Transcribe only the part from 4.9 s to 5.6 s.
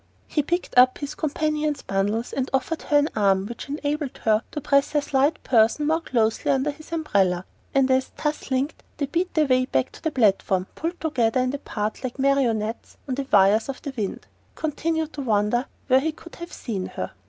her slight